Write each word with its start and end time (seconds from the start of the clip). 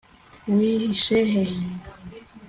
wihishe 0.53 1.17
he 1.47 1.49